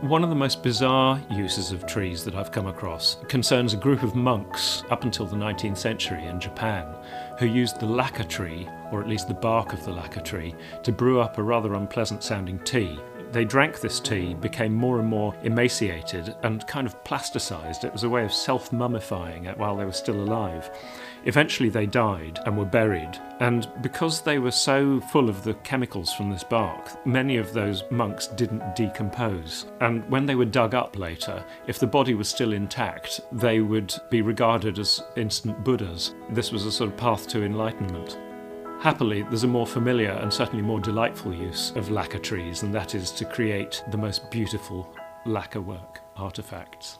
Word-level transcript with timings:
One 0.00 0.24
of 0.24 0.30
the 0.30 0.34
most 0.34 0.62
bizarre 0.62 1.20
uses 1.30 1.72
of 1.72 1.86
trees 1.86 2.24
that 2.24 2.34
I've 2.34 2.50
come 2.50 2.66
across 2.66 3.18
concerns 3.28 3.74
a 3.74 3.76
group 3.76 4.02
of 4.02 4.14
monks 4.14 4.82
up 4.88 5.04
until 5.04 5.26
the 5.26 5.36
19th 5.36 5.76
century 5.76 6.24
in 6.24 6.40
Japan 6.40 6.86
who 7.38 7.44
used 7.44 7.78
the 7.78 7.86
lacquer 7.86 8.24
tree, 8.24 8.66
or 8.92 9.02
at 9.02 9.08
least 9.08 9.28
the 9.28 9.34
bark 9.34 9.74
of 9.74 9.84
the 9.84 9.92
lacquer 9.92 10.22
tree, 10.22 10.54
to 10.84 10.90
brew 10.90 11.20
up 11.20 11.36
a 11.36 11.42
rather 11.42 11.74
unpleasant 11.74 12.22
sounding 12.22 12.58
tea. 12.60 12.98
They 13.32 13.44
drank 13.44 13.80
this 13.80 14.00
tea, 14.00 14.34
became 14.34 14.74
more 14.74 14.98
and 14.98 15.08
more 15.08 15.34
emaciated, 15.42 16.34
and 16.42 16.66
kind 16.66 16.86
of 16.86 17.02
plasticized. 17.04 17.84
It 17.84 17.92
was 17.92 18.02
a 18.02 18.08
way 18.08 18.24
of 18.24 18.32
self 18.32 18.70
mummifying 18.70 19.46
it 19.46 19.56
while 19.56 19.76
they 19.76 19.84
were 19.84 19.92
still 19.92 20.20
alive. 20.20 20.70
Eventually, 21.26 21.68
they 21.68 21.86
died 21.86 22.40
and 22.44 22.56
were 22.56 22.64
buried, 22.64 23.18
and 23.40 23.68
because 23.82 24.22
they 24.22 24.38
were 24.38 24.50
so 24.50 25.00
full 25.00 25.28
of 25.28 25.44
the 25.44 25.54
chemicals 25.54 26.12
from 26.12 26.30
this 26.30 26.42
bark, 26.42 27.06
many 27.06 27.36
of 27.36 27.52
those 27.52 27.84
monks 27.90 28.26
didn't 28.26 28.74
decompose. 28.74 29.66
And 29.80 30.08
when 30.10 30.26
they 30.26 30.34
were 30.34 30.44
dug 30.46 30.74
up 30.74 30.98
later, 30.98 31.44
if 31.66 31.78
the 31.78 31.86
body 31.86 32.14
was 32.14 32.28
still 32.28 32.52
intact, 32.52 33.20
they 33.32 33.60
would 33.60 33.94
be 34.10 34.22
regarded 34.22 34.78
as 34.78 35.02
instant 35.16 35.62
Buddhas. 35.62 36.14
This 36.30 36.50
was 36.50 36.64
a 36.64 36.72
sort 36.72 36.90
of 36.90 36.96
path 36.96 37.28
to 37.28 37.44
enlightenment. 37.44 38.18
Happily, 38.80 39.20
there's 39.24 39.44
a 39.44 39.46
more 39.46 39.66
familiar 39.66 40.12
and 40.12 40.32
certainly 40.32 40.62
more 40.62 40.80
delightful 40.80 41.34
use 41.34 41.70
of 41.72 41.90
lacquer 41.90 42.18
trees, 42.18 42.62
and 42.62 42.74
that 42.74 42.94
is 42.94 43.10
to 43.10 43.26
create 43.26 43.84
the 43.90 43.98
most 43.98 44.30
beautiful 44.30 44.90
lacquer 45.26 45.60
work 45.60 46.00
artifacts. 46.16 46.98